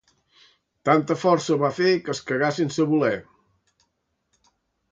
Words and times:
Tanta 0.89 1.17
força 1.23 1.57
va 1.65 1.69
fer, 1.81 1.91
que 2.07 2.11
es 2.15 2.23
cagà 2.31 2.51
sense 2.57 2.89
voler. 2.95 3.15